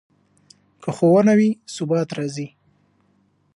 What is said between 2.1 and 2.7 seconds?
راځي.